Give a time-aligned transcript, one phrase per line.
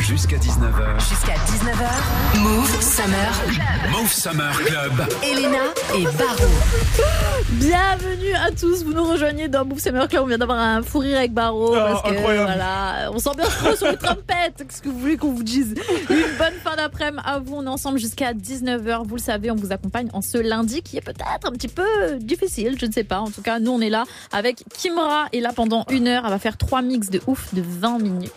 [0.00, 0.98] Jusqu'à 19h.
[1.08, 3.90] Jusqu'à 19h, Move Summer Club.
[3.92, 4.92] Move Summer Club.
[5.22, 6.50] Elena et Baro.
[7.50, 10.22] Bienvenue à tous, vous nous rejoignez dans Move Summer Club.
[10.24, 11.74] On vient d'avoir un fou rire avec Baro.
[11.74, 12.46] Ah, parce que incroyable.
[12.46, 14.64] voilà, on s'ambiance trop sur les trompettes.
[14.66, 15.74] Qu'est-ce que vous voulez qu'on vous dise?
[16.08, 17.56] Une bonne fin d'après-midi à vous.
[17.56, 19.06] On est ensemble jusqu'à 19h.
[19.06, 22.16] Vous le savez, on vous accompagne en ce lundi qui est peut-être un petit peu
[22.18, 22.76] difficile.
[22.80, 23.20] Je ne sais pas.
[23.20, 25.26] En tout cas, nous, on est là avec Kimra.
[25.32, 28.32] Et là, pendant une heure, elle va faire trois mix de ouf de 20 minutes.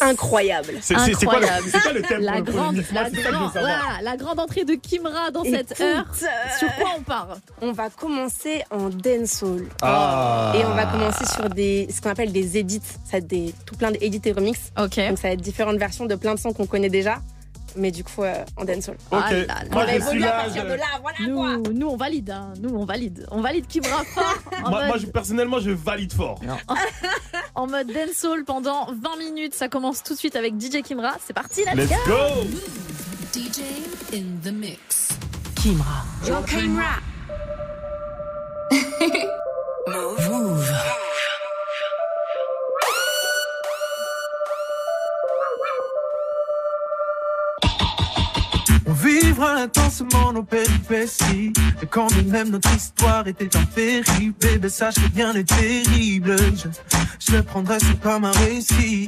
[0.00, 0.74] Incroyable.
[0.80, 1.12] C'est quoi, le-
[1.46, 1.68] Incroyable.
[1.72, 3.52] c'est quoi le thème La grande, la, grande, savoir.
[3.54, 6.04] voilà, la grande entrée de Kimra dans cette heure.
[6.22, 9.66] euh, Sur quoi on part On va commencer en dancehall.
[9.82, 10.52] Ah.
[10.56, 12.80] Et on va commencer sur des, ce qu'on appelle des edits.
[13.04, 14.58] Ça va être des, tout plein d'édits et remix.
[14.78, 14.96] Ok.
[15.08, 17.18] Donc ça va être différentes versions de plein de sons qu'on connaît déjà.
[17.76, 18.96] Mais du coup, euh, en dancehall.
[19.10, 19.18] Ok.
[19.22, 19.54] Ah là là.
[19.70, 20.42] Moi, on évoluer suis à là.
[20.44, 21.56] partir de là, voilà quoi.
[21.58, 22.52] Nous, nous, on valide, hein.
[22.60, 23.26] nous, on valide.
[23.30, 26.40] On valide Kimra fort en, Moi, mode, moi, je- personnellement, je valide fort.
[27.54, 29.54] en mode dancehall pendant 20 minutes.
[29.54, 31.16] Ça commence tout de suite avec DJ Kimra.
[31.26, 32.44] C'est parti, là, Let's go.
[33.32, 33.60] DJ
[34.14, 35.10] in the mix.
[35.56, 36.04] Kimra.
[39.88, 41.07] Move.
[48.88, 51.52] On vivra intensement nos péripéties.
[51.82, 56.36] Et quand bien même notre histoire était en péril, bébé, sache que rien n'est terrible.
[56.56, 56.68] Je,
[57.18, 59.06] je le prendrai ça comme un récit.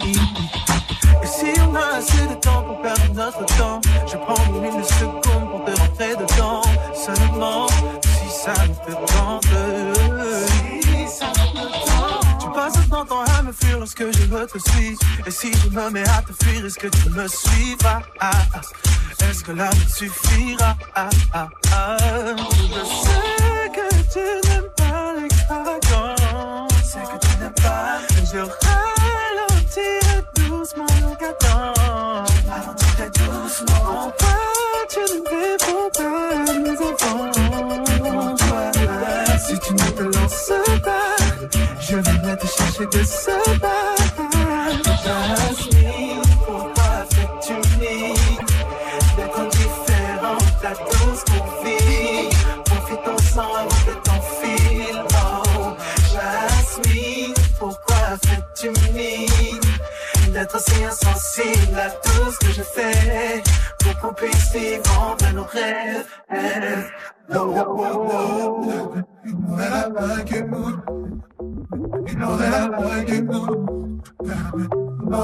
[1.22, 5.50] Et si on a assez de temps pour perdre notre temps, je prends une seconde
[5.50, 6.60] pour te rentrer dedans.
[6.94, 7.66] Seulement
[8.02, 9.79] si ça me fait tenter.
[13.00, 15.00] Tu passes ton temps à me fuir lorsque je veux te suivre.
[15.26, 18.02] Et si je me mets à te fuir, est-ce que tu me suivras?
[19.20, 20.76] Est-ce que l'amour suffira?
[22.50, 26.72] Je sais que tu n'aimes pas l'extravagance.
[26.84, 28.00] Sais que tu n'aimes pas.
[28.32, 32.30] Je ralentirai doucement le cadence.
[32.48, 34.12] Ralentirai doucement.
[34.18, 37.39] Pourquoi tu ne réponds pas à mes enfants?
[42.80, 43.94] Chercher de ce bas.
[45.04, 48.46] Jasmine, pourquoi fais-tu mine
[49.16, 52.28] d'être différent de tout ce qu'on vit?
[52.64, 55.02] Profitons-en avant que t'enfiles.
[55.12, 55.76] Oh,
[56.12, 63.42] Jasmine, pourquoi fais-tu mine d'être si insensible à tout ce que je fais
[63.80, 66.06] pour qu'on puisse vivre en nos rêves?
[71.80, 73.22] You know that I like you.
[73.22, 74.02] Know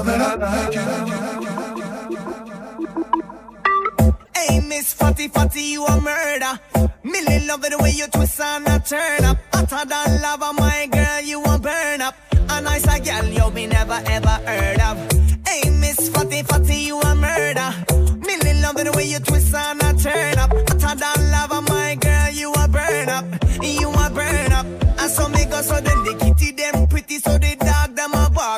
[0.01, 0.81] that I like you.
[4.35, 6.59] Hey, Miss Fatty Fatty, you a murder.
[7.03, 9.37] Millie love it the way you twist and a turn up.
[9.53, 12.15] Hotter than lava, my girl, you a burn up.
[12.49, 14.97] A nice a girl you be never ever heard of.
[15.45, 17.71] Hey, Miss Fatty Fatty, you a murder.
[18.17, 20.49] Millie love it the way you twist and a turn up.
[20.71, 23.25] Hotter than lava, my girl, you a burn up.
[23.61, 24.65] You a burn up.
[24.99, 26.15] And so me go so then the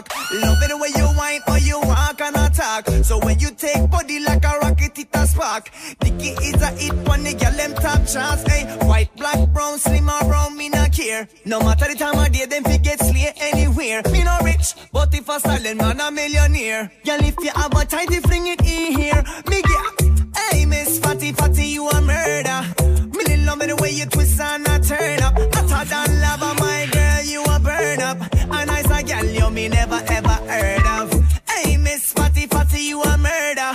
[0.07, 0.41] them.
[0.41, 2.87] Love it the way you whine or you walk and attack.
[3.03, 5.69] So when you take body like a rocket, it a spark.
[5.99, 8.43] Dicky is a hit when the girl them top chance.
[8.45, 8.49] Eh?
[8.49, 11.27] Hey, white, black, brown, slim or brown, me not care.
[11.45, 14.01] No matter the time of day, them fi get slay anywhere.
[14.11, 16.91] Me no rich, but if a silent man a millionaire.
[17.05, 19.23] Girl, if you have a tighty fling it in here.
[19.49, 22.61] Me get, hey, Miss Fatty Fatty, you a murder.
[23.15, 25.35] Me love me the way you twist and a turn up.
[25.35, 28.17] Hotter than lava, my girl, you a burn up.
[28.51, 28.65] A
[29.09, 31.07] girl you me never ever heard of.
[31.49, 33.71] Hey, Miss Fatty Fatty, you a murder.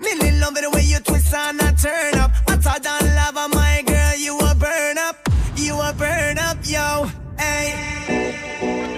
[0.00, 2.30] Me love the way you twist and a turn up.
[2.48, 5.16] Hotter than lava, my girl, you a burn up.
[5.56, 7.10] You a burn up, yo.
[7.38, 8.25] Hey.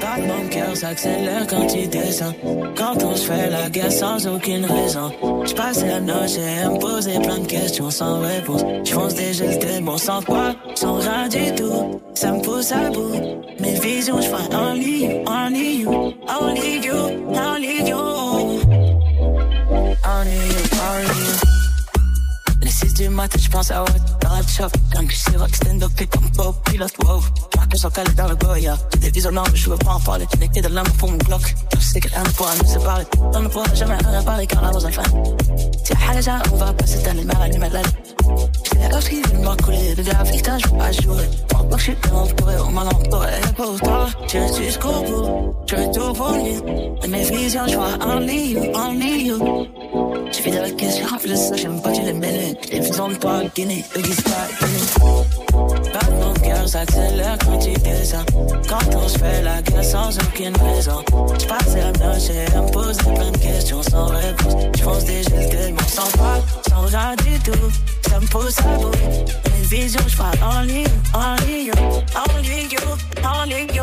[0.00, 2.34] Pas mon cœur s'accélère quand tu descends.
[2.76, 5.12] Quand on se fait la guerre sans aucune raison.
[5.44, 8.62] Je passe la noche à me poser plein de questions sans réponse.
[8.84, 12.00] Je des gestes bon sans quoi, sans rien du tout.
[12.14, 13.14] Ça me pousse à bout.
[13.60, 16.94] Mes visions, je vois only you, only you, only you,
[17.34, 17.96] only you.
[20.04, 21.48] Only you, only you.
[22.62, 23.88] Les 6 du matin, je pense à what
[24.20, 24.70] dans la shop.
[24.92, 27.20] Quand je suis rock, stand up, pick up pop, pilote, wow.
[27.67, 28.77] Marque sur calé dans le Goya.
[28.93, 30.25] J'ai des visions mais je veux pas en parler.
[30.31, 31.55] Connecté de l'amour pour mon Glock.
[31.75, 33.05] Je sais qu'elle ne pourra nous séparer.
[33.33, 35.05] On ne pourra jamais rien réparer car la rose est fan.
[35.83, 37.81] Si حاجة on va passer ta lumière à l'humain de la
[38.63, 39.95] J'étais d'accord, ce qui vient de me couler.
[39.95, 41.27] Le gars avec ça, je veux pas jouer.
[41.51, 43.31] Moi, moi, je suis entouré, on m'a entouré.
[43.55, 45.55] Pour toi, j'irai jusqu'au bout.
[45.67, 46.55] Je vais tout pour lui.
[47.01, 49.67] De mes visions, je vois only you, only you.
[50.31, 52.55] J'ai fait de la caisse, j'ai rempli ça, j'aime pas, tu les mêles.
[52.71, 55.91] J'ai vu dans le toit, Guinée, Biggie Star, Guinée.
[55.93, 58.24] Pas de mon cœur s'accélère quand timiditeza
[58.68, 61.02] Quand on se fait la guerre sans aucune raison.
[61.38, 61.92] J'passe à à
[62.62, 64.54] me poser plein de questions sans réponse.
[64.76, 66.08] J'pense déjà tellement sans
[66.68, 67.70] sans rien du tout.
[68.08, 68.92] Ça me pousse à bout
[69.58, 70.00] Une vision,
[70.42, 71.72] En ligne, en ligne.
[72.16, 72.78] En ligne,
[73.24, 73.82] en ligne.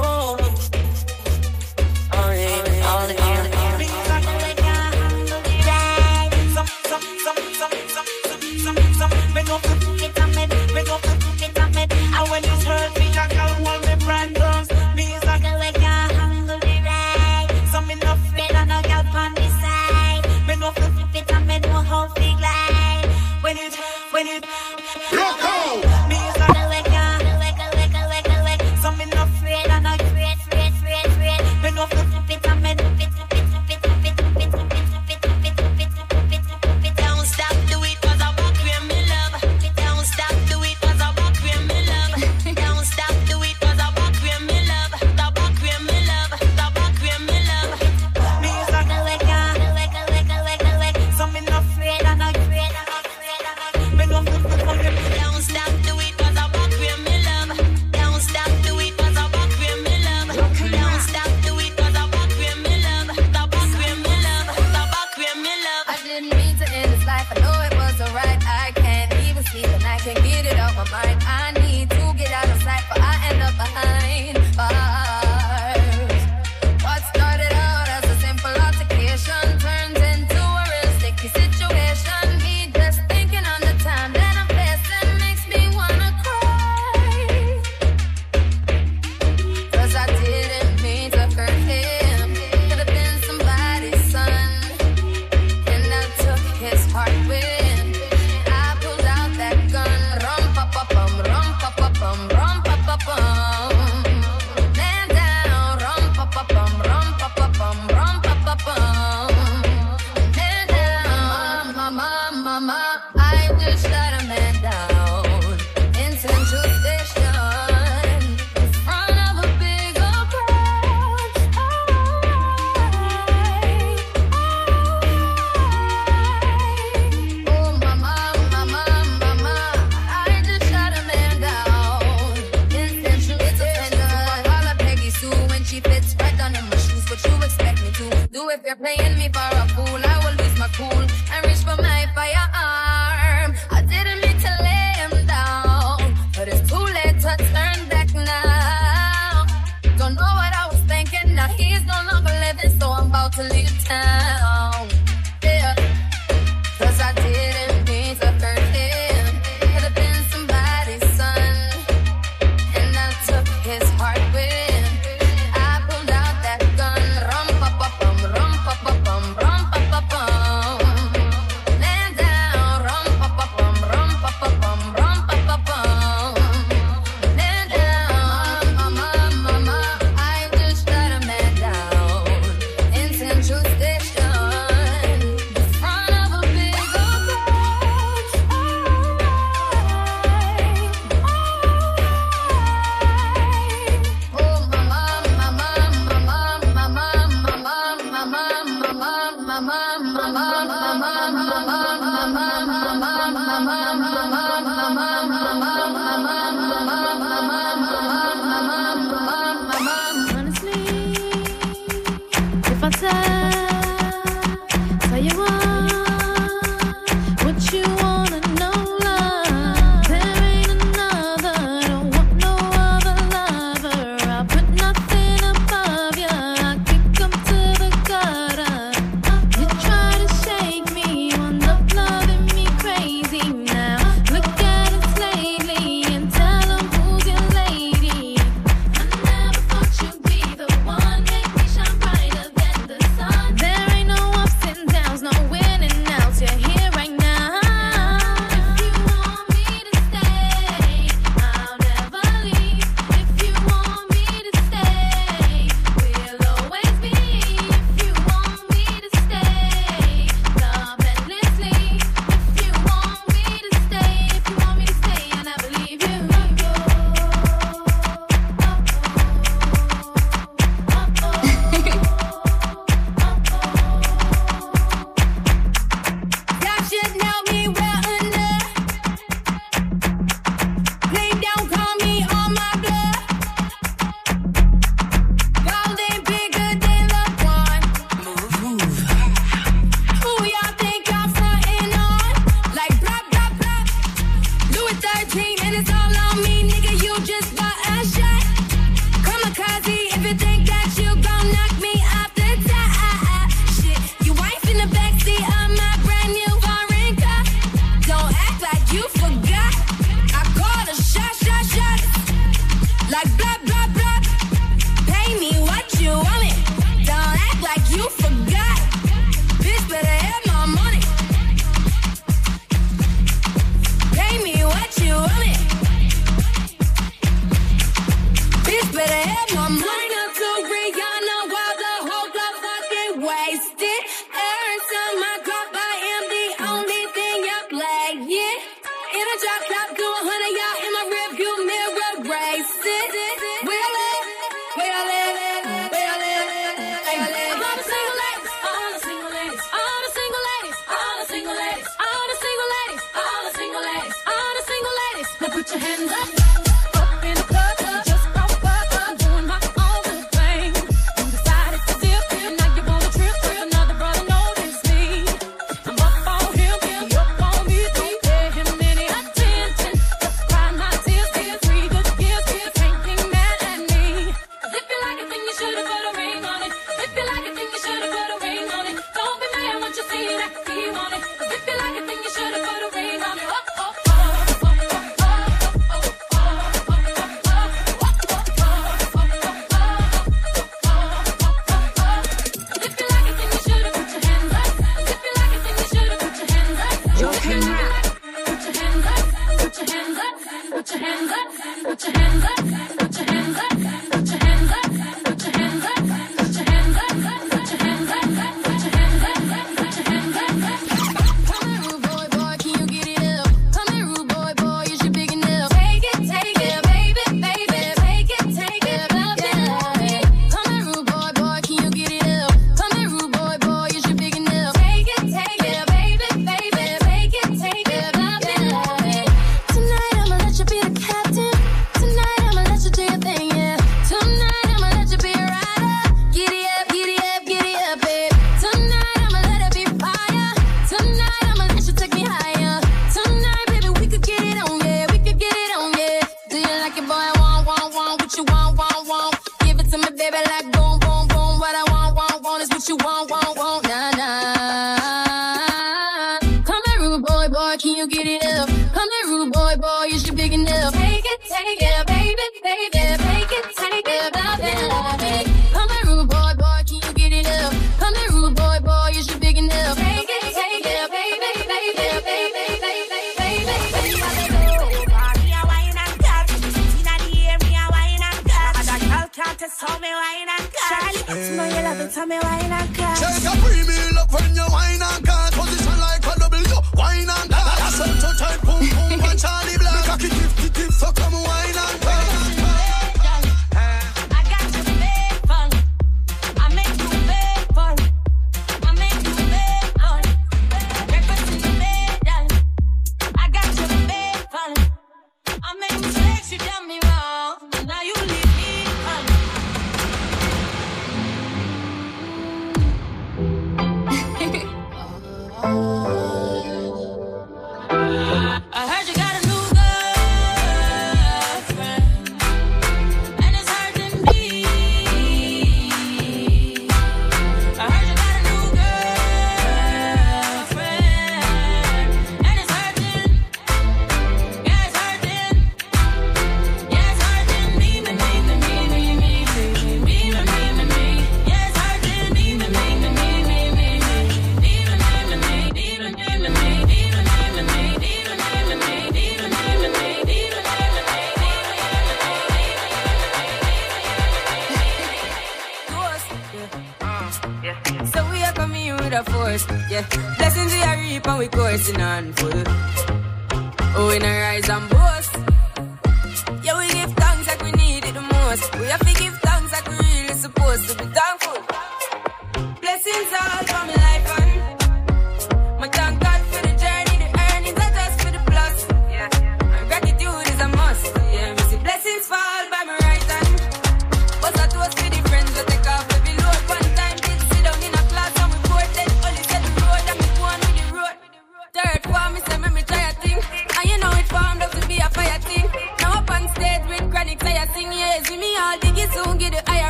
[153.88, 154.55] the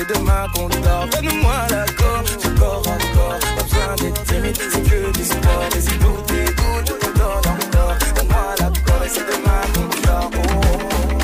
[0.00, 1.06] c'est demain qu'on dort.
[1.10, 3.38] Donne-moi l'accord, je corps à corps.
[3.56, 5.68] Pas besoin d'être timide, c'est que du sport.
[5.74, 7.96] Les idous, des gouttes, je dors dans le corps.
[8.16, 10.30] Donne-moi l'accord, et c'est demain qu'on dort.
[10.34, 10.38] Oh.
[10.40, 10.76] oh,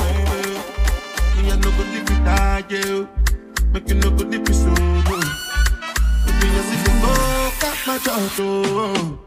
[0.07, 0.61] oh.
[1.39, 2.21] Il y a nos côtés plus
[3.73, 5.19] mais que nos côtés plus sombres.
[6.27, 9.26] Et puis là, c'est que mon cap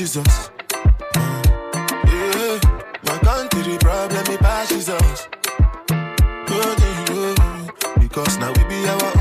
[0.00, 0.50] Jesus.
[1.12, 2.58] Yeah,
[3.04, 5.28] my country problem, it pass Jesus.
[6.46, 7.34] Good you
[8.00, 9.19] because now we be our own.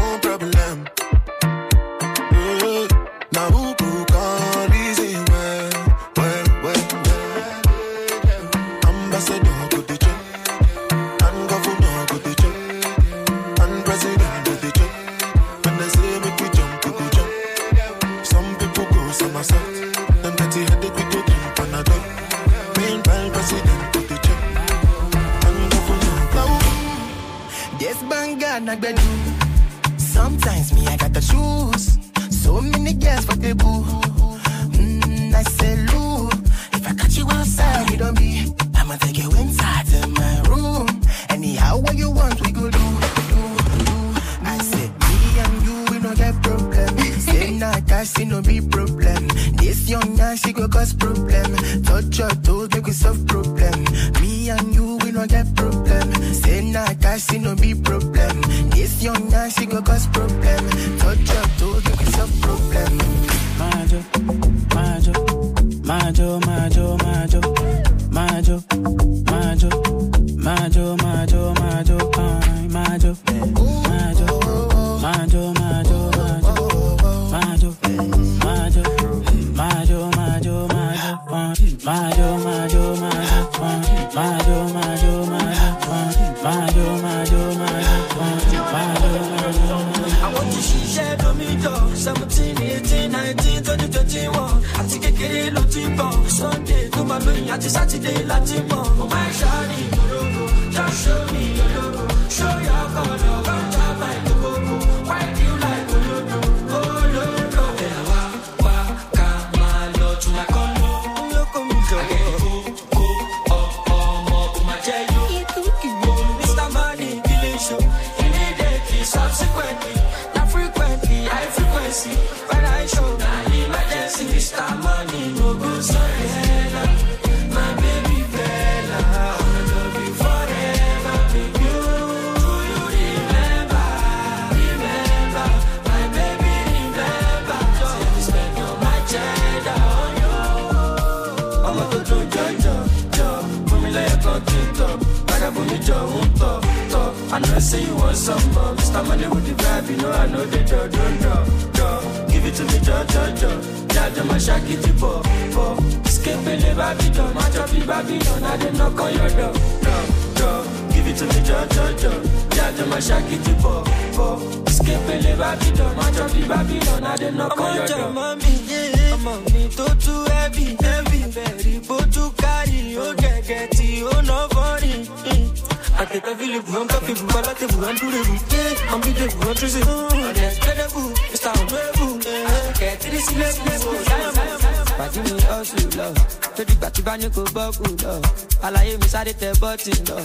[189.19, 190.17] Sáré tẹ bọ́ọ̀tì lọ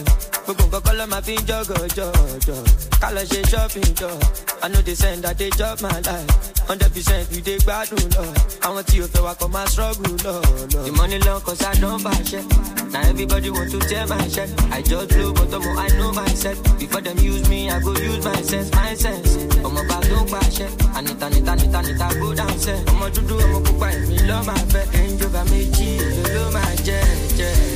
[0.45, 2.59] gbogbo nǹkan kọ́ ló máa fi ń jọ́gọ̀ jọ̀jọ̀
[3.01, 4.09] ká lọ ṣe shopping jọ
[4.63, 6.31] i no dey send i dey chop my life.
[6.67, 8.23] Hundred percent we dey gbádùn lọ
[8.65, 10.35] àwọn tí o fẹ́ wa kọ́ máa struggle lọ.
[10.85, 12.41] the money long cause i don fàṣẹ
[12.93, 16.57] na everybody want to tear my shirt i just blow but ọmọ i know myself.
[16.79, 19.29] Before dem use me i go use my sense my sense.
[19.67, 23.57] Ọmọ bá tó ń pàṣẹ ànita nita nita nita go down sẹ ọmọ dúdú ọmọ
[23.65, 24.83] pupa èmi lọ́ máa fẹ́.
[25.01, 27.01] Ẹ̀ńjọba méjì èlò ló máa jẹ́
[27.37, 27.74] jẹ́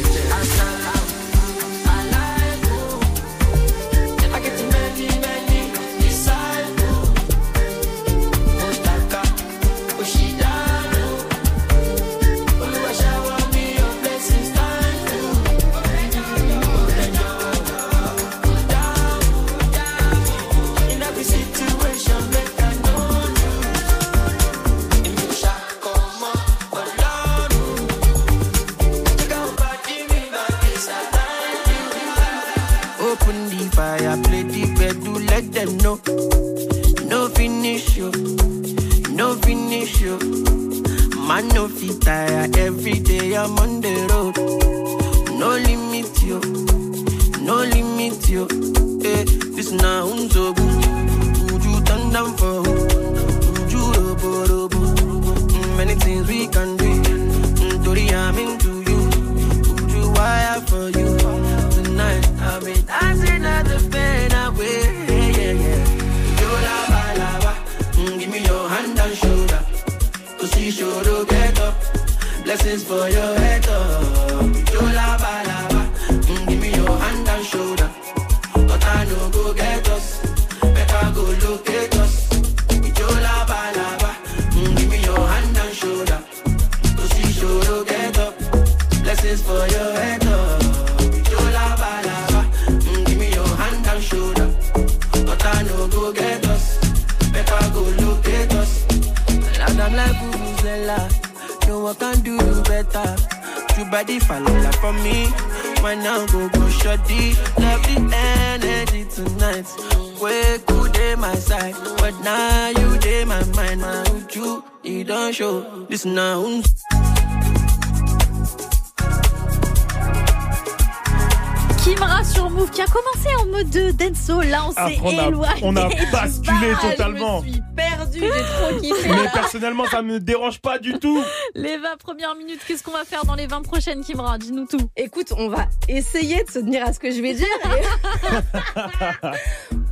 [122.60, 124.42] Move qui a commencé en mode de Denso.
[124.42, 125.62] Là, on s'est Après, on a- éloigné.
[125.64, 127.42] on a basculé totalement.
[127.42, 129.10] Je me suis perdue, j'ai trop kiffé.
[129.24, 131.24] Mais personnellement, ça me dérange pas du tout.
[131.56, 134.38] Les 20 premières minutes, qu'est-ce qu'on va faire dans les 20 prochaines, Kimra?
[134.38, 134.90] Dis-nous tout.
[134.98, 137.48] Écoute, on va essayer de se tenir à ce que je vais dire.
[137.66, 139.28] et-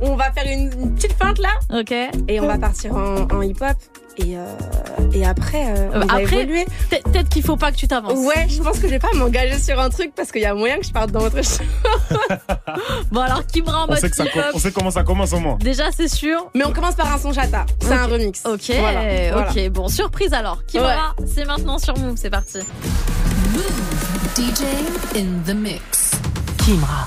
[0.00, 1.54] on va faire une, une petite feinte là.
[1.72, 1.92] Ok.
[2.28, 3.76] Et on va partir en, en hip-hop.
[4.20, 4.44] Et, euh,
[5.12, 6.66] et après, euh, on va Après, évoluer.
[6.90, 8.18] peut-être qu'il faut pas que tu t'avances.
[8.18, 10.54] Ouais, je pense que je vais pas m'engager sur un truc parce qu'il y a
[10.54, 11.60] moyen que je parte dans autre chose.
[13.10, 14.50] Bon, alors Kimra en On mode sait, que ça, com- hip-hop.
[14.54, 15.56] on sait comment ça commence au moins.
[15.60, 16.50] Déjà, c'est sûr.
[16.54, 17.64] Mais on commence par un son chata.
[17.80, 18.42] C'est un remix.
[18.44, 19.50] Ok, Voilà, voilà.
[19.50, 19.68] ok.
[19.70, 20.64] Bon, surprise alors.
[20.66, 22.58] Kimra, c'est maintenant sur Move, c'est parti.
[24.36, 24.62] DJ
[25.16, 26.12] in the mix.
[26.64, 27.06] Kimra.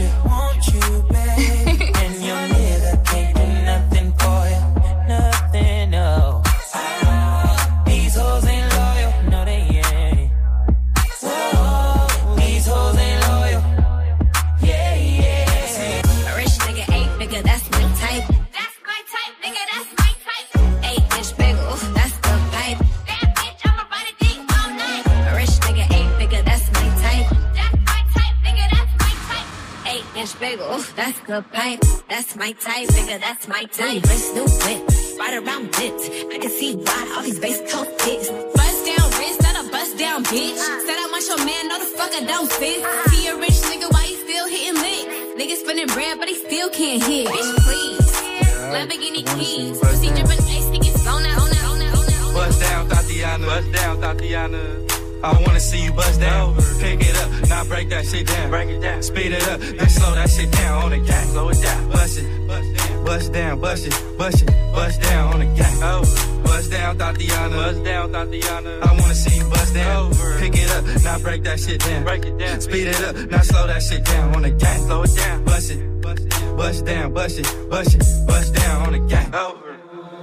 [0.00, 0.29] you,
[32.50, 34.02] my type, nigga, that's my type.
[34.02, 36.08] Wrist, new whip, right around dips.
[36.34, 38.28] I can see why all these base coat tits.
[38.28, 40.58] Bust down wrist, not a bust down bitch.
[40.58, 40.86] Uh-uh.
[40.86, 42.82] Said I want your man, no the fuck I don't fit.
[42.82, 43.10] Uh-uh.
[43.10, 45.38] See a rich nigga, why he still hitting lick?
[45.38, 47.28] Niggas spinning bread, but he still can't hit.
[47.28, 48.10] Bitch, please.
[48.74, 49.78] Lamborghini keys.
[49.78, 52.34] Pussy dripping ice, niggas on on that, on that, on that, on that.
[52.34, 53.46] Bust down, Tatiana.
[53.46, 54.89] Bust down, Tatiana.
[55.22, 56.54] I wanna see you bust down.
[56.80, 58.50] Pick it up, now break that shit down.
[58.50, 59.02] Break it down.
[59.02, 61.28] Speed it up, then slow that shit down on the gang.
[61.28, 61.90] Slow it down.
[61.90, 65.82] Bust it, bust down, bust it, bust it, bust down on the gang.
[65.82, 66.42] Over.
[66.42, 67.54] Bust down, Tatiana.
[67.54, 68.78] Bust down, Tatiana.
[68.82, 70.06] I wanna see you bust down.
[70.06, 70.38] Over.
[70.38, 72.02] Pick it up, now break that shit down.
[72.04, 72.60] Break it down.
[72.60, 74.80] Speed it up, now slow that shit down on the gang.
[74.86, 75.44] Slow it down.
[75.44, 76.00] Bust it,
[76.56, 79.34] bust down, bust it, bust it, bust down on the gang.
[79.34, 79.76] Over.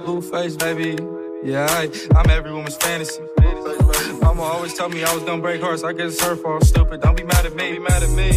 [0.04, 0.98] Blue face, baby.
[1.44, 3.22] Yeah, I, I'm every woman's fantasy.
[4.38, 5.82] Mama always told me I was gonna break hearts.
[5.82, 6.62] I guess it's her fault.
[6.62, 7.00] Stupid.
[7.00, 7.72] Don't be mad at me.
[7.72, 8.30] Be mad at me.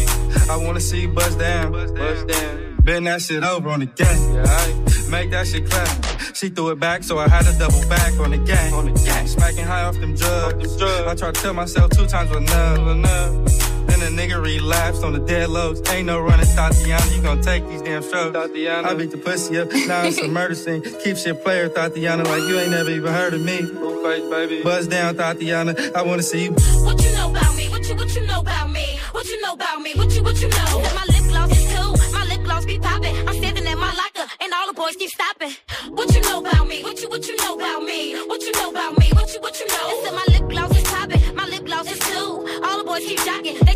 [0.49, 1.73] I wanna see you bust down.
[1.73, 2.77] Bust down.
[2.83, 4.33] Bend that shit over on the gang.
[4.33, 5.87] Yeah, make that shit clap.
[6.35, 8.73] She threw it back, so I had to double back on the gang.
[8.73, 9.27] On the gang.
[9.27, 10.81] Smacking high off them drugs.
[10.81, 12.79] I tried to tell myself two times was enough.
[12.79, 13.81] enough.
[13.91, 15.82] Then a nigga relapsed on the dead lows.
[15.89, 17.06] Ain't no running, Tatiana.
[17.13, 18.34] You gon' take these damn strokes.
[18.34, 18.88] Tatiana.
[18.88, 19.69] I beat the pussy up.
[19.71, 20.82] Now it's a murder scene.
[21.04, 23.58] Keep shit player, Tatiana, like you ain't never even heard of me.
[24.01, 24.63] Face, baby.
[24.63, 25.75] Buzz down, Tatiana.
[25.95, 26.51] I wanna see you.
[26.88, 27.67] What you know about me?
[27.69, 28.86] What you what you know about me?
[29.12, 29.93] What you know about me?
[29.95, 30.82] What you what you know?
[30.82, 31.95] That my lip gloss is cool.
[32.17, 33.15] My lip gloss be popping.
[33.27, 35.51] I'm standing at my locker and all the boys keep stopping.
[35.89, 36.82] What you know about me?
[36.84, 38.15] What you what you know about me?
[38.25, 39.12] What you know about me?
[39.13, 39.86] What you what you know?
[39.89, 41.36] They said my lip gloss is popping.
[41.36, 42.47] My lip gloss is cool.
[42.65, 43.70] All the boys keep jocking.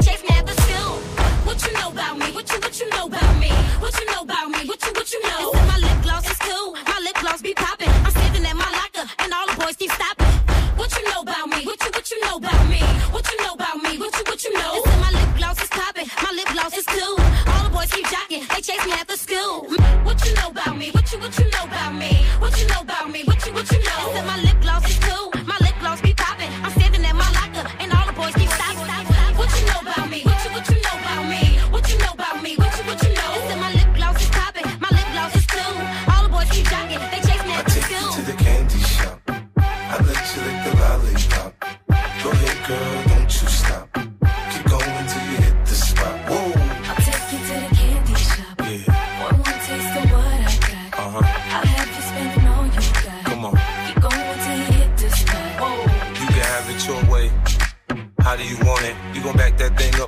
[3.10, 3.50] Know about me?
[3.80, 4.68] What you know about me?
[4.68, 5.52] What you what you know?
[5.54, 6.74] Said my lip gloss is cool.
[6.74, 7.90] My lip gloss be popping.
[7.90, 10.28] I'm standing at my locker and all the boys keep stopping.
[10.76, 11.66] What you know about me?
[11.66, 12.82] What you what you know about me?
[13.12, 13.98] What you know about me?
[13.98, 14.82] What you what you know?
[14.86, 16.08] Said my lip gloss is popping.
[16.24, 17.18] My lip gloss is cool.
[17.54, 18.48] All the boys keep jocking.
[18.54, 19.68] They chase me after school.
[19.70, 20.06] Mm.
[20.06, 20.92] What you know about me?
[20.92, 22.26] What you what you know about me?
[22.40, 23.24] What you know about me?
[23.24, 24.02] What you what you know?
[24.14, 24.45] Said my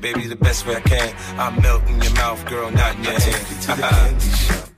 [0.00, 1.14] baby, the best way I can.
[1.38, 3.22] I melt in your mouth, girl, not in your hand.
[3.22, 4.69] Take you to the candy shop.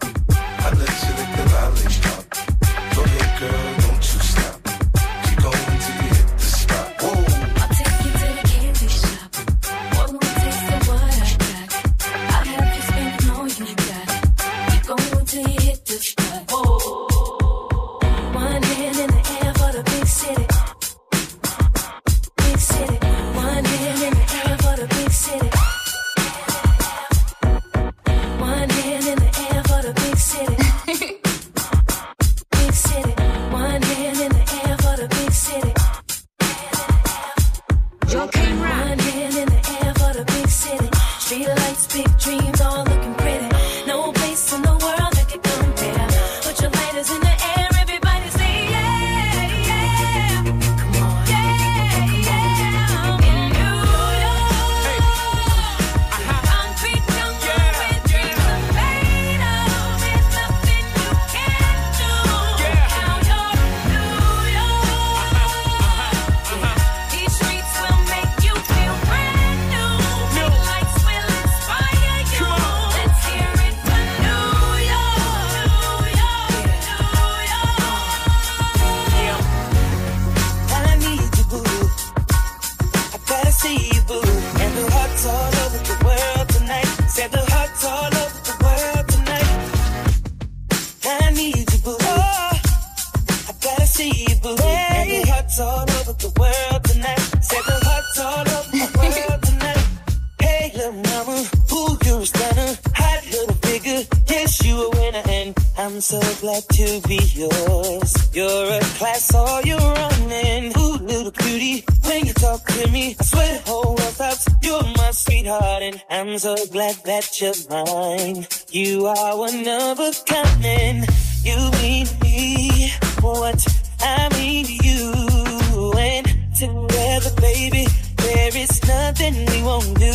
[115.13, 118.47] sweetheart, and I'm so glad that you're mine.
[118.71, 121.07] You are one of a kind, and
[121.45, 123.65] you mean me what
[124.01, 125.93] I mean to you.
[125.99, 127.87] And together, baby,
[128.17, 130.13] there is nothing we won't do.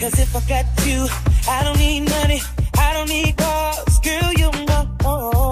[0.00, 1.06] Cause if I got you,
[1.48, 2.40] I don't need money,
[2.78, 3.98] I don't need cars.
[4.00, 5.43] Girl, you're my know.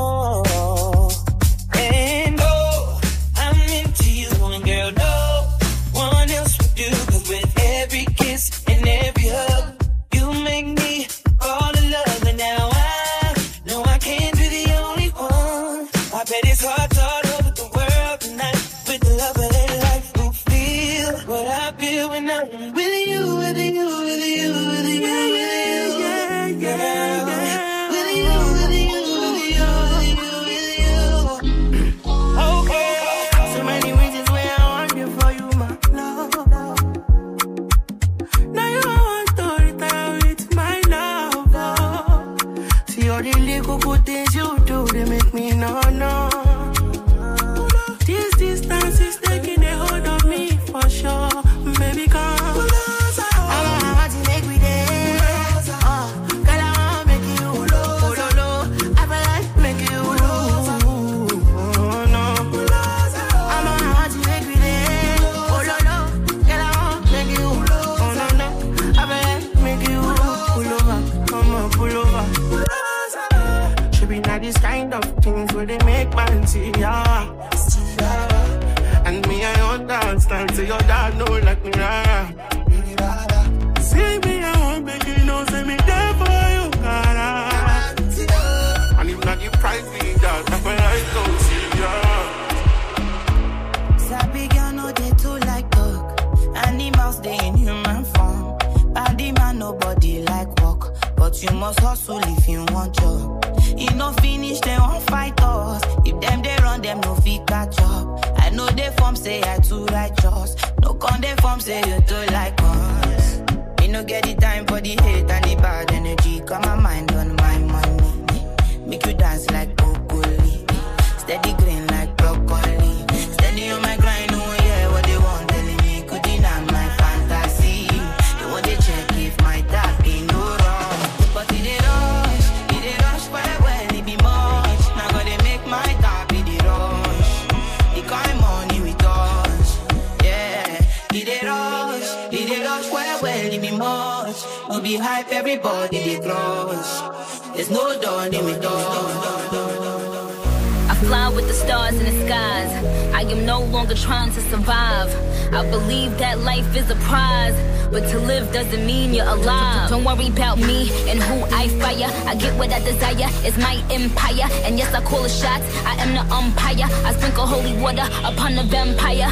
[165.12, 165.66] call the shots.
[165.84, 166.88] I am the umpire.
[167.04, 169.28] I sprinkle holy water upon the vampire.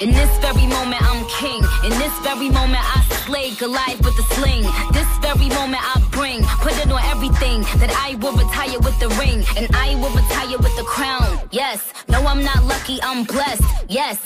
[0.00, 1.62] In this very moment, I'm king.
[1.84, 4.64] In this very moment, I slay Goliath with a sling.
[4.92, 6.42] This very moment, I bring.
[6.64, 9.44] Put it on everything that I will retire with the ring.
[9.56, 11.38] And I will retire with the crown.
[11.50, 13.62] Yes, no, I'm not lucky, I'm blessed.
[13.88, 14.25] Yes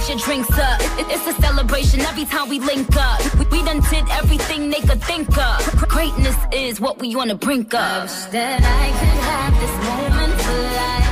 [0.00, 0.80] get your drinks up.
[1.10, 3.20] It's a celebration every time we link up.
[3.50, 5.88] We done did everything they could think of.
[5.88, 7.80] Greatness is what we on the brink of.
[7.80, 11.08] I wish that I could have this moment for life.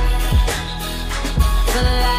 [1.73, 2.18] For life.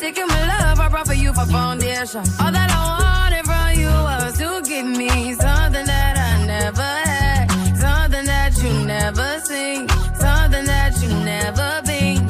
[0.00, 0.16] Decoration.
[0.16, 2.20] You my love, I brought for you for foundation.
[2.40, 7.46] All that I wanted from you was to give me something that I never had,
[7.76, 9.88] something that you never seen,
[10.18, 12.26] something that you never been.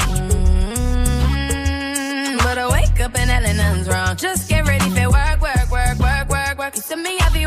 [1.46, 4.16] Mm, But I wake up and nothing's wrong.
[4.16, 6.76] Just get ready for work, work, work, work, work, work.
[6.76, 7.46] You see me heavy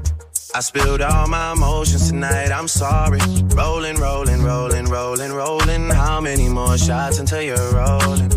[0.53, 2.51] I spilled all my emotions tonight.
[2.51, 3.19] I'm sorry.
[3.55, 5.89] Rolling, rolling, rolling, rolling, rolling.
[5.89, 8.29] How many more shots until you're rolling?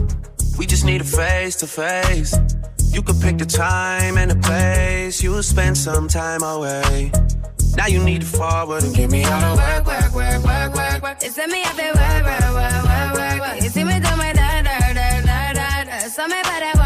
[0.56, 2.36] We just need a face to face.
[2.92, 5.24] You could pick the time and the place.
[5.24, 7.10] You'll spend some time away.
[7.76, 11.02] Now you need to forward and get me out of work, work, work, work, work,
[11.02, 11.18] work.
[11.20, 13.54] It's me, feel why, why, why, why, why, why.
[13.56, 15.98] You see me do my da, da, da, da, da, da.
[16.06, 16.83] So me about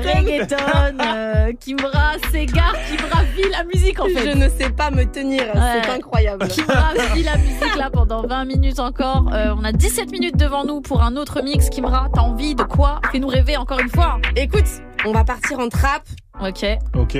[0.00, 0.56] reggaeton.
[1.00, 4.30] euh, Kimbra, Sega, Kimbra vit la musique en fait.
[4.32, 6.46] Je ne sais pas me tenir, c'est incroyable.
[6.48, 9.30] Kimbra vit la musique là pendant 20 minutes encore.
[9.32, 11.68] Euh, on a 17 minutes devant nous pour un autre mix.
[11.70, 13.00] Kimbra, t'as envie de quoi?
[13.12, 14.18] Fais-nous rêver encore une fois.
[14.36, 14.66] Écoute,
[15.04, 16.02] on va partir en trap.
[16.40, 16.64] Ok.
[16.94, 17.16] Ok.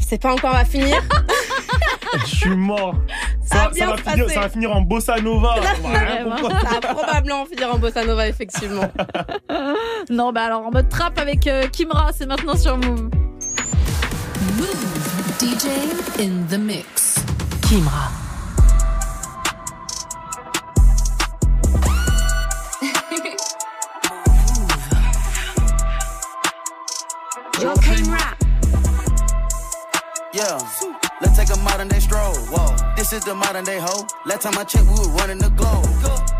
[0.00, 1.02] Je sais pas encore, on va finir.
[2.26, 2.94] Je suis mort.
[3.42, 4.34] Ça Ça, va ça finir, passer.
[4.34, 5.56] ça va finir en bossa nova.
[5.62, 8.90] Ça va probablement finir en bossa nova, effectivement.
[10.10, 13.08] Non, bah alors en mode trap avec euh, Kimra, c'est maintenant sur Move.
[14.58, 15.66] Move DJ
[16.20, 17.16] in the mix.
[17.62, 18.10] Kimra.
[30.34, 32.34] Let's take a modern day stroll.
[32.50, 34.04] Whoa, this is the modern day hoe.
[34.26, 35.86] Last time I checked, we were running the globe.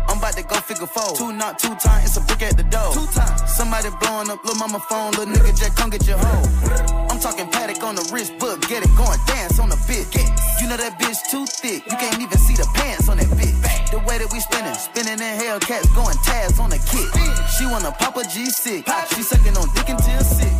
[0.09, 1.15] I'm about to go figure four.
[1.15, 2.91] Two not two time, it's a brick at the door.
[2.91, 3.39] Two times.
[3.55, 7.07] Somebody blowing up, little mama phone, little nigga Jack, come get your hoe.
[7.09, 10.11] I'm talking paddock on the wrist, book, get it going, dance on the bitch.
[10.59, 13.74] You know that bitch too thick, you can't even see the pants on that bitch.
[13.95, 17.07] The way that we spinning, spinning in Hellcats, going tabs on the kick.
[17.55, 18.83] She wanna pop a G6,
[19.15, 20.51] she sucking on dick until sick.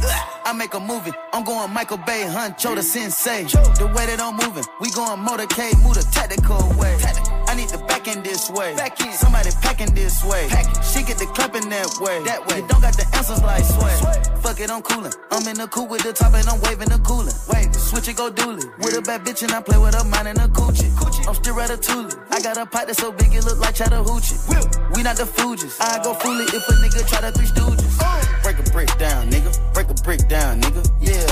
[0.46, 3.44] I make a movie, I'm going Michael Bay, Huncho the sensei.
[3.44, 6.96] The way that I'm moving, we going motorcade, move the tactical way.
[7.48, 8.76] I need the back end this way.
[9.12, 10.48] Somebody packing this way.
[10.84, 12.24] She get the clapping that way.
[12.24, 12.62] That way.
[12.62, 13.96] You don't got the answers like sway.
[14.42, 15.14] Fuck it, I'm coolin'.
[15.32, 17.34] I'm in the coupe with the top and I'm waving the coolin'.
[17.48, 18.66] Wave, switch it, go dooley.
[18.80, 20.92] With a bad bitch and I play with her mind and a coochie.
[21.28, 22.14] I'm still ratatouille.
[22.32, 24.36] I got a pot that's so big it look like Chattahoochee.
[24.94, 25.80] We not the Fugees.
[25.80, 27.96] I go fool it if a nigga try to three stooges.
[28.44, 29.52] Break a brick down, nigga.
[29.74, 30.84] Break a brick down, nigga.
[31.02, 31.26] Yeah.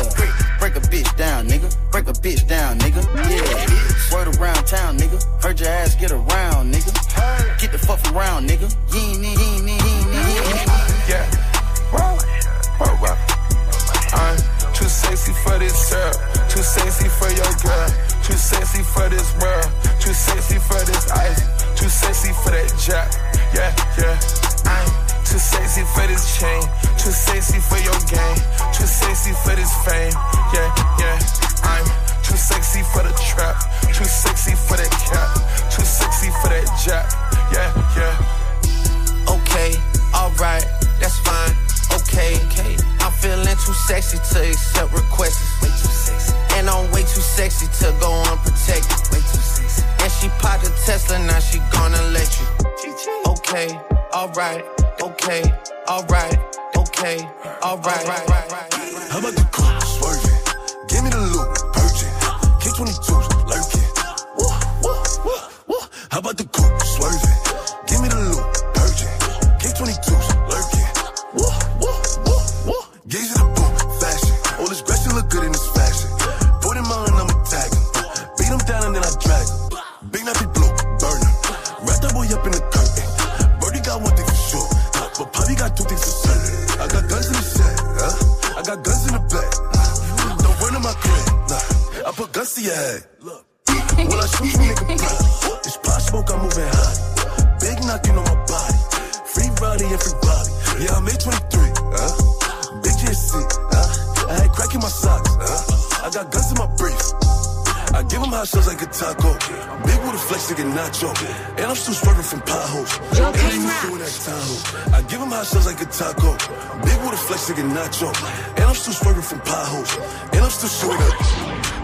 [0.60, 1.70] Break a bitch down, nigga.
[1.91, 3.04] Break a bitch down, nigga.
[3.30, 4.16] Yeah.
[4.16, 5.22] Word around town, nigga.
[5.44, 7.12] Heard your ass get around, nigga.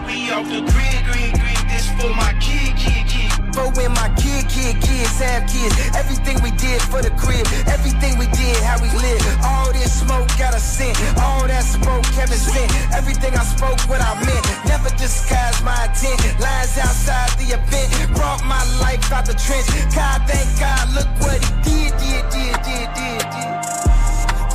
[0.06, 1.60] We off the grid, grid, grid.
[1.70, 3.30] This for my kid, kid, kid.
[3.54, 5.74] For when my kid, kid, kids have kids.
[5.94, 7.46] Everything we did for the crib.
[7.66, 9.22] Everything we did, how we live.
[9.42, 10.96] All this smoke got a scent.
[11.18, 12.70] All that smoke Kevin sent.
[12.94, 14.44] Everything I spoke, what I meant.
[14.66, 16.20] Never disguised my intent.
[16.40, 17.90] Lines outside the event.
[18.14, 19.66] Brought my life out the trench.
[19.94, 23.50] God, thank God, look what he did, did, did, did, did, did.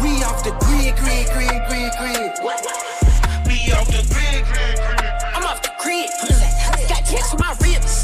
[0.02, 2.32] We off the grid, grid, grid, grid, grid.
[2.44, 3.05] We
[3.74, 4.44] off the grid.
[5.34, 6.10] I'm off the grid.
[6.90, 7.95] Got tats on my ribs.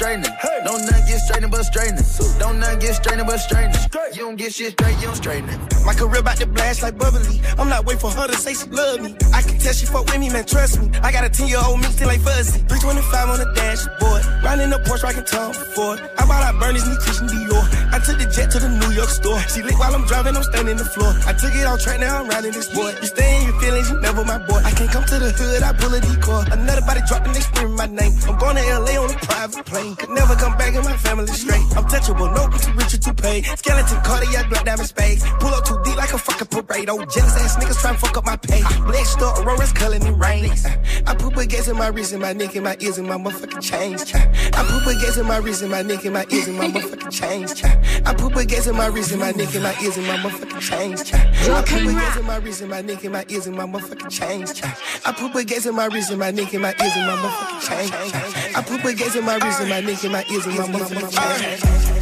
[0.00, 0.32] straightening.
[0.40, 0.60] Hey.
[0.64, 2.04] Don't not get straightened but straightening.
[2.38, 3.76] Don't not get straightened but straightening.
[3.76, 4.09] Straight.
[4.20, 5.58] You don't get shit straight, you don't straighten it.
[5.86, 7.40] My career about to blast like bubbly.
[7.56, 9.16] I'm not waiting for her to say she love me.
[9.32, 10.92] I can tell she fuck with me, man, trust me.
[11.00, 12.60] I got a 10 year old me still like fuzzy.
[12.68, 14.20] 325 on the dashboard.
[14.44, 16.04] Riding the Porsche, rocking Tom Ford.
[16.20, 17.64] I bought out Bernie's new Christian Dior.
[17.96, 19.40] I took the jet to the New York store.
[19.48, 21.16] She lit while I'm driving, I'm standing the floor.
[21.24, 22.92] I took it off track, now I'm riding this boy.
[23.00, 24.60] You stay in your feelings, you never my boy.
[24.60, 26.44] I can't come to the hood, I pull a decoy.
[26.52, 28.12] Another body dropping, they screaming my name.
[28.28, 29.96] I'm going to LA on a private plane.
[29.96, 31.64] Could never come back in my family straight.
[31.72, 33.48] I'm touchable, no too rich or too paid.
[33.56, 35.22] Skeleton, cardiac, black diamond spades.
[35.38, 36.88] Pull up too deep like a fucking parade.
[36.90, 38.62] Oh, jealous ass niggas try to fuck up my pay.
[38.84, 40.50] Black star, Aurora's culling in rain.
[40.50, 43.16] Uh, I put baguettes in my wrist and my neck and my ears and my
[43.16, 44.12] motherfucking chains.
[44.14, 47.10] I put baguettes in my wrist and my neck and my ears and my motherfucking
[47.10, 47.62] chains.
[48.06, 50.60] I put baguettes in my wrist and my neck and my ears and my motherfucking
[50.60, 51.12] chains.
[51.12, 54.10] I put baguettes in my wrist and my neck and my ears and my motherfucking
[54.10, 54.62] chains.
[55.04, 57.68] I put baguettes in my wrist and my neck and my ears and my motherfucking
[57.68, 58.56] chains.
[58.56, 61.40] I put baguettes in my wrist and my neck and my ears and my motherfucking
[61.40, 61.99] chains.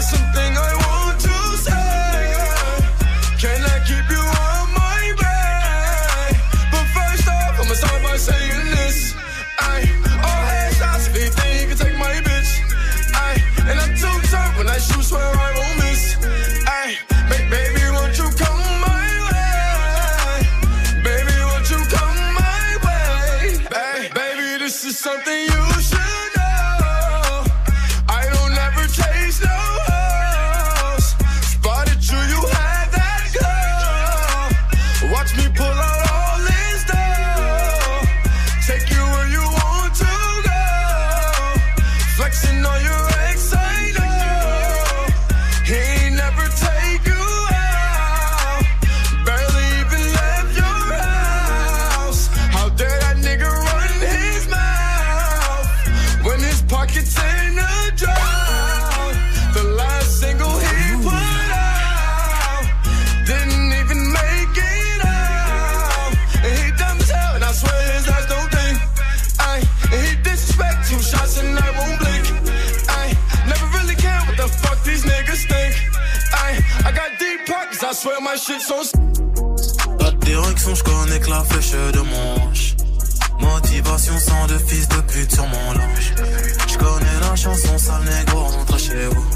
[0.00, 0.79] Something I
[78.30, 82.76] my de direction, je connais que la flèche de manche.
[83.40, 86.14] Motivation sans de fils de pute sur mon linge.
[86.68, 89.26] Je connais la chanson, sale négro, rentre chez vous.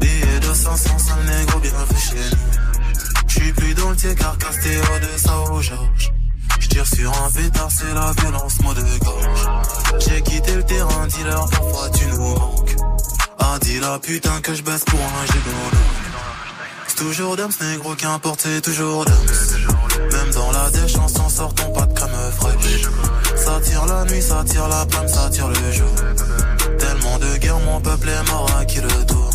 [0.00, 3.28] Billet de 500, sale négro, bien fait chez nous.
[3.28, 6.12] J'suis plus dans le car Castéo de Sao Georges.
[6.60, 9.46] J'tire sur un pétard, c'est la violence, mot de gorge.
[9.98, 12.76] J'ai quitté le terrain, dealer, parfois tu nous manques.
[13.38, 16.05] Ah, dis la putain que je baisse pour un gigolo.
[16.96, 19.14] Toujours Dams, négro, qu'importe, c'est toujours Dams.
[20.12, 22.82] Même dans la déchance, en sortant pas de crème fraîche.
[23.36, 25.94] Ça tire la nuit, ça tire la plame, ça tire le jour.
[26.78, 29.30] Tellement de guerre, mon peuple est mort à qui le tour?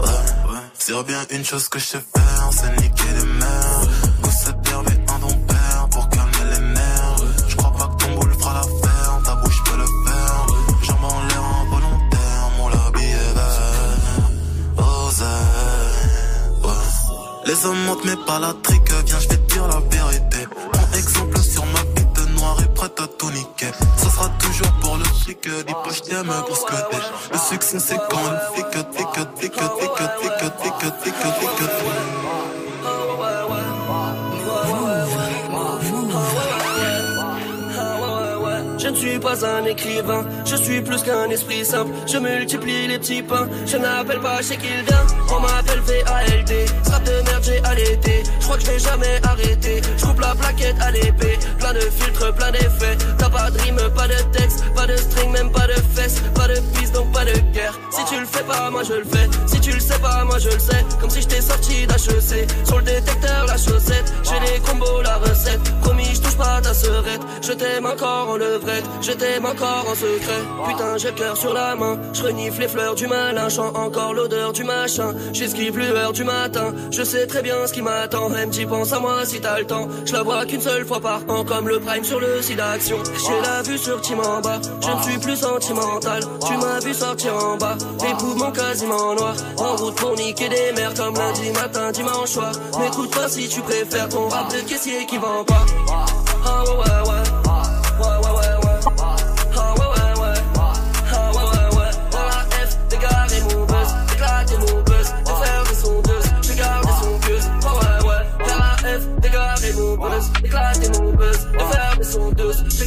[0.00, 0.58] Ouais.
[0.78, 2.04] C'est bien une chose que je sais
[17.56, 20.46] Les hommes mentent mais pas la trique, viens je vais te dire la vérité.
[20.74, 23.70] Mon exemple sur ma bite noire est prête à tout niquer.
[23.96, 27.32] Ça sera toujours pour le fric, dis pas je t'aime grosse que.
[27.32, 29.06] Le succès c'est quand le flic, tic, tic,
[29.40, 31.14] tic, tic, tic, tic, tic, tic,
[31.60, 31.85] Je
[39.06, 41.92] suis pas un écrivain, je suis plus qu'un esprit simple.
[42.06, 45.06] Je multiplie les petits pains, je n'appelle pas chez Kildin.
[45.30, 46.52] On m'appelle VALD,
[46.90, 48.22] rap de merde j'ai allaité.
[48.40, 49.80] Je crois que je vais jamais arrêter.
[49.96, 52.96] Je coupe la plaquette à l'épée, plein de filtres, plein d'effets.
[53.18, 56.48] T'as pas de rime, pas de texte, pas de string, même pas de fesses, pas
[56.48, 57.78] de piste, donc pas de guerre.
[57.90, 59.28] Si tu le fais pas, moi je le fais.
[59.46, 60.84] Si tu le sais pas, moi je le sais.
[61.00, 62.48] Comme si j'étais sorti d'HEC.
[62.64, 64.12] Sur le détecteur, la chaussette.
[64.24, 65.60] J'ai les combos, la recette.
[65.82, 67.20] Promis, je touche pas ta serette.
[67.42, 68.84] Je t'aime encore en levrette.
[69.00, 70.42] Je t'aime encore en secret.
[70.66, 71.98] Putain, j'ai le cœur sur la main.
[72.12, 73.48] Je renifle les fleurs du malin.
[73.48, 75.14] Chant encore l'odeur du machin.
[75.32, 76.74] J'esquive l'heure du matin.
[76.90, 78.28] Je sais très bien ce qui m'attend.
[78.28, 79.88] Même tu penses à moi si t'as le temps.
[80.04, 81.44] Je la vois qu'une seule fois par an.
[81.44, 82.98] Comme le prime sur le site d'action.
[83.26, 84.00] J'ai la vue sur
[84.42, 84.60] bas.
[84.80, 86.22] Je ne suis plus sentimental.
[86.46, 87.76] Tu m'as vu sortir en bas.
[88.02, 89.36] Les poumons quasiment noirs.
[89.58, 90.94] En route pour niquer des mers.
[90.94, 92.52] Comme lundi matin, dimanche soir.
[92.78, 95.66] M'écoute pas si tu préfères ton rap de caissier qui vend pas.
[96.44, 97.16] Ah ouais, ouais.
[97.16, 97.35] Ouais,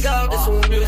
[0.00, 0.86] Je garde son ouais.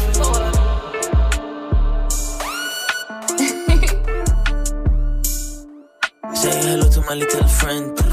[6.34, 8.06] Say hello to my little friend, pick.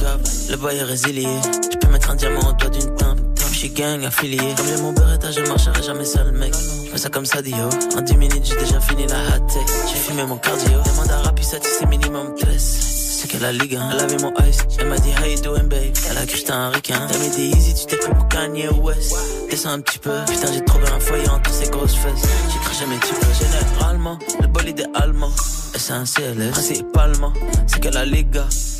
[0.49, 1.27] Le boy est résilié.
[1.71, 3.19] Je peux mettre un diamant au doigt d'une teinte.
[3.37, 4.37] Je suis gang affilié.
[4.55, 6.53] Comme j'ai mon beretta, je marcherai jamais seul, mec.
[6.91, 7.69] Je ça comme ça, Dio.
[7.97, 9.65] En 10 minutes, j'ai déjà fini la hot tech.
[9.87, 10.79] J'ai fumé mon cardio.
[10.85, 12.88] Demande à Rapissat si c'est minimum 13.
[13.21, 13.77] C'est qu'elle a ligue.
[13.91, 14.59] Elle avait mon ice.
[14.79, 15.93] Elle m'a dit, how you doing, babe?
[16.09, 17.05] Elle a cru que j'étais un ricain.
[17.11, 19.13] Elle m'a dit, easy, tu t'es pris pour Kanye West.
[19.49, 20.23] Descends un petit peu.
[20.25, 22.29] Putain, j'ai trouvé un foyer entre ces grosses fesses.
[22.49, 23.27] J'ai craché mes peu.
[23.37, 25.31] Généralement, le bolide est allemand.
[25.75, 26.51] Et c'est un CLS.
[26.51, 27.33] Principalement,
[27.67, 28.39] c'est qu'elle a ligue,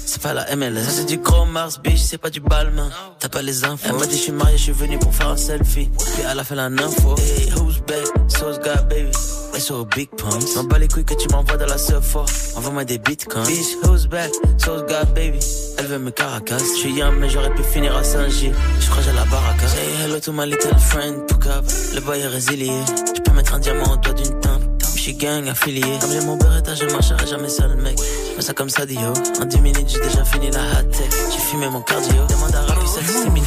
[0.09, 0.89] c'est pas la MLS.
[0.89, 2.89] C'est du gros Mars, bitch, c'est pas du balmain.
[3.19, 3.85] T'as pas les infos.
[3.87, 5.89] Elle m'a dit, je suis marié, je suis venu pour faire un selfie.
[6.15, 7.15] Puis elle a fait la info.
[7.17, 8.05] Hey, who's back?
[8.27, 9.11] So's got baby.
[9.59, 10.55] So big pumps.
[10.55, 12.23] M'en bats les couilles que tu m'envoies dans la surfa.
[12.55, 13.45] Envoie-moi des bitcoins.
[13.45, 14.31] Bitch, who's back?
[14.57, 15.39] So's got baby.
[15.77, 16.57] Elle veut me caracas.
[16.59, 18.55] Je suis young, mais j'aurais pu finir à Saint-Gilles.
[18.79, 19.67] Je crois que j'ai la baraka.
[19.67, 21.65] Say hello to my little friend, Poukab.
[21.93, 22.71] Le boy est résilié.
[23.15, 24.63] Je peux mettre un diamant au doigt d'une tempe.
[24.95, 25.83] Je suis gang affilié.
[25.99, 27.99] Comme j'ai mon beretta, je marcherai jamais seul, mec.
[28.49, 29.13] Ça comme ça, Dio.
[29.39, 31.07] En 10 minutes, j'ai déjà fini la hat tech.
[31.31, 32.25] J'ai fumé mon cardio.
[32.29, 33.45] Demande à Rapi, c'est c'est mini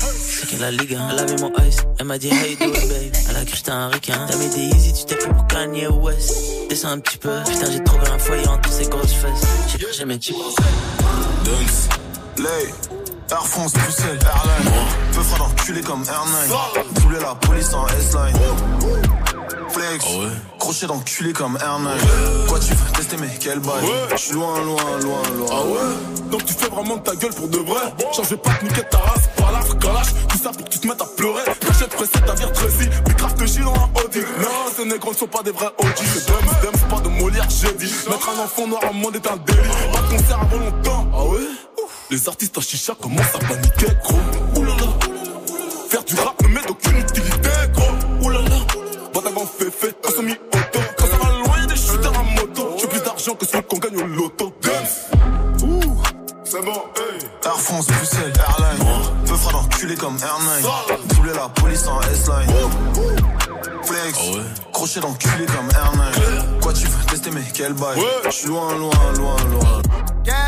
[0.00, 1.08] C'est qu'elle la ligue, hein.
[1.12, 1.82] elle avait mon ice.
[1.98, 3.12] Elle m'a dit, hey, do it, babe.
[3.28, 4.26] Elle a cru que j'étais un requin.
[4.26, 6.36] T'as mis des easy, tu t'es pris pour Kanye West.
[6.70, 7.38] Descends un petit peu.
[7.44, 9.46] Putain, j'ai trouvé un foyer entre ces grosses fesses.
[9.68, 10.38] J'ai pris, j'ai mes chips.
[11.44, 12.74] Dunks, Lay,
[13.30, 14.72] Air France, Bruxelles, Airline.
[15.12, 16.94] Peu fera d'enculé comme R9.
[16.94, 18.38] Doubler la police en S-Line.
[19.68, 20.06] Flex,
[20.64, 22.48] crochet d'enculé comme R9.
[22.48, 25.46] Quoi tu veux tester mais quel bail Je suis loin, loin, loin, loin.
[25.52, 26.30] Ah ouais?
[26.30, 27.82] Donc tu fais vraiment de ta gueule pour de vrai.
[28.30, 31.02] Vais pas te niquer ta race, la calache Tout ça pour que tu te mettes
[31.02, 31.42] à pleurer.
[31.60, 34.20] Cachette pressée, ta vie Tracy Puis grave te dans un Audi.
[34.40, 37.00] Non, ces négros ne sont pas des vrais OG C'est dumb, c'est dumb, c'est pas
[37.00, 39.58] de Molière, j'ai dit Mettre un enfant noir en monde est un délit.
[39.92, 41.06] Pas de concert avant longtemps.
[41.14, 41.40] Ah ouais?
[42.10, 44.60] Les artistes en chicha commencent à paniquer gros.
[44.60, 44.92] Oulala
[45.90, 48.26] Faire du rap ne met d'aucune utilité gros.
[48.26, 48.48] Oulala
[49.12, 50.34] Boîte avant fait fait, quand mis
[53.24, 54.52] d'argent que celui qu'on gagne au loto
[55.62, 56.02] Ouh,
[56.44, 57.26] c'est bon, hey.
[57.44, 58.84] Air France, Bruxelles, Airline.
[59.26, 61.08] Peu fera d'enculé comme R9.
[61.08, 62.50] Doubler la police en S-Line.
[63.82, 64.18] Flex,
[64.72, 66.60] crochet d'enculé comme R9.
[66.60, 67.98] Quoi tu veux tester mais quel bail?
[68.26, 69.82] Je suis loin, loin, loin, loin.
[70.24, 70.43] Qu'est-ce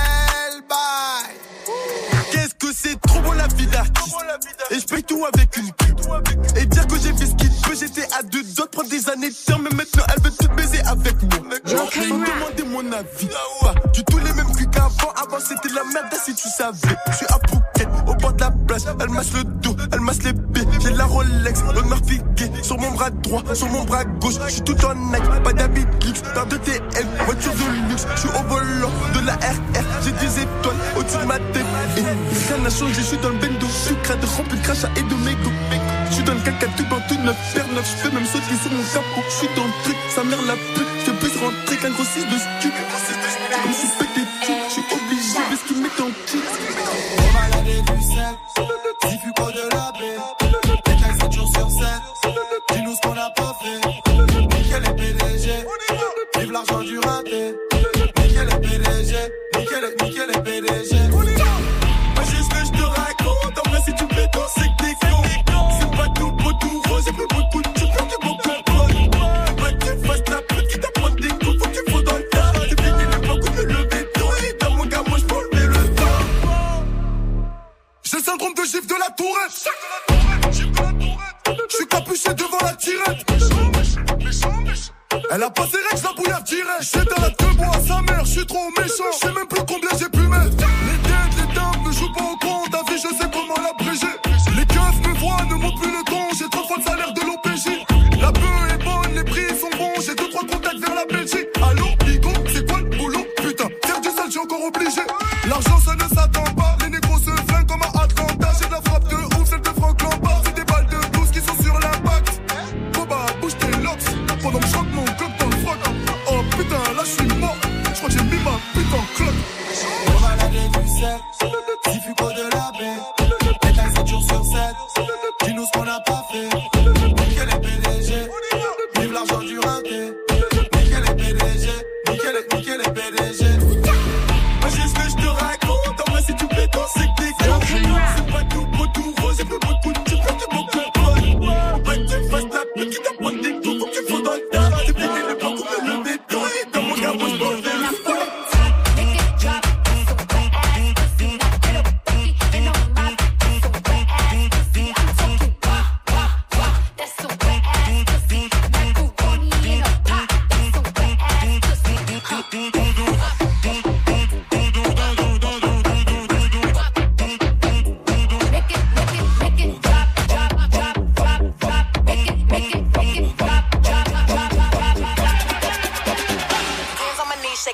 [2.67, 4.17] que c'est trop beau la vie d'artiste.
[4.71, 6.01] Et je paye tout avec une pub.
[6.57, 9.29] Et dire que j'ai fait ce qu'il peut J'étais à deux de prendre des années
[9.29, 9.63] de terme.
[9.65, 11.57] Mais maintenant elle veut tout baiser avec moi.
[11.97, 13.29] Ils me demandaient mon avis.
[13.61, 15.13] Pas du tout les mêmes culs qu'avant.
[15.17, 16.97] Avant c'était la merde si tu savais.
[17.11, 18.83] Je suis à Phuket au bord de la plage.
[19.01, 20.67] Elle masse le dos, elle masse les pieds.
[20.83, 24.35] J'ai la Rolex, l'honneur figué Sur mon bras droit, sur mon bras gauche.
[24.47, 26.23] Je suis tout en Nike, pas d'habit luxe.
[26.35, 28.07] Paire de TM, voiture de luxe.
[28.15, 32.59] Je suis au volant de la RR J'ai des étoiles au-dessus de ma tête Rien
[32.59, 35.15] n'a changé, je suis dans le bendo Je suis crade, rempli de crachat et de
[35.25, 35.59] mégots
[36.11, 38.57] Je suis dans le caca tout en tout neuf, paire neuf Je peux même sauter
[38.61, 41.39] sur mon capot Je suis dans le truc, sa mère la pute Je peux plus
[41.39, 45.65] rentrer qu'un gros 6 de stu Comme si pété dessus, je suis obligé de ce
[45.69, 46.55] qu'ils mettent en titre
[47.19, 48.35] On va la du sel,
[49.09, 50.17] si fut quoi de la paix.
[50.87, 51.87] Les 7 jours sur 7,
[52.73, 53.81] dis-nous ce qu'on a pas fait.
[54.57, 55.51] Nickel les PDG,
[56.39, 57.55] vive l'argent du raté.
[58.19, 59.17] Nickel les PDG,
[59.57, 60.96] nickel les, nickel les PDG.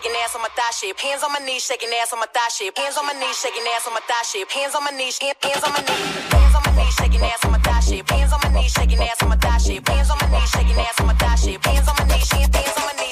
[0.02, 0.98] Shaking ass on my thigh shape.
[0.98, 2.76] Hands on my knees, shaking ass on my thigh shape.
[2.76, 4.50] Hands on my knees, shaking ass on my thigh shape.
[4.50, 6.06] Hands on my knees, hands on my knees.
[6.34, 8.10] Hands on my knees, shaking ass on my thigh shape.
[8.10, 9.88] Hands on my knees, shaking ass on my thigh shape.
[9.88, 11.64] Hands on my knees, shaking ass on my thigh shape.
[11.64, 13.11] Hands on my knees, hand- hands on my knees.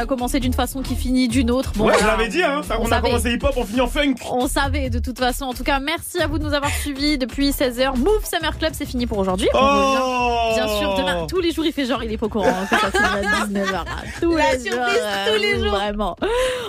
[0.00, 1.72] A commencé d'une façon, qui finit d'une autre.
[1.80, 2.62] ouais, je l'avais dit, hein.
[2.62, 3.08] ça- On, a savait.
[3.10, 4.14] commencé hip-hop, on finit en funk.
[4.30, 5.44] On savait de toute façon.
[5.46, 7.96] En tout cas, merci à vous de nous avoir suivis depuis 16h.
[7.96, 9.48] Move Summer Club, c'est fini pour aujourd'hui.
[9.54, 11.26] On Oh bien sûr, demain.
[11.28, 13.26] Tous les jours, il fait genre, il est pas au courant hein, que ça finit
[13.26, 13.84] à 19h.
[14.20, 15.34] Tous La les surprise, jours.
[15.34, 15.70] tous les euh, jours.
[15.72, 16.16] Vraiment.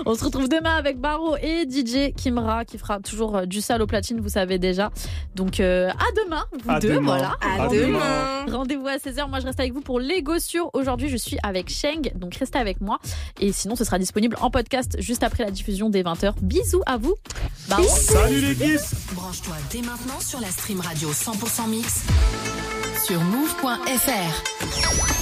[0.06, 3.82] On se retrouve demain avec Baro et DJ Kimra qui fera toujours euh, du sale
[3.82, 4.92] au platine, vous savez déjà.
[5.36, 6.94] Donc, euh, à demain, vous À deux.
[6.96, 7.18] demain.
[7.18, 7.32] Voilà.
[7.42, 7.88] À Rendez-vous.
[7.94, 8.46] demain.
[8.52, 9.30] Rendez-vous à 16h.
[9.30, 10.24] Moi, je reste avec vous pour les.
[10.74, 12.12] Aujourd'hui, je suis avec Sheng.
[12.16, 13.00] Donc, restez avec moi.
[13.40, 16.34] Et sinon, ce sera disponible en podcast juste après la diffusion des 20h.
[16.42, 17.16] Bisous à vous.
[17.68, 17.84] Baro.
[17.88, 22.02] Salut les kiss Branche-toi dès maintenant sur la stream radio 100% mix
[23.06, 25.22] sur move.fr.